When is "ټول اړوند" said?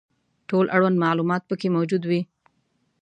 0.49-0.97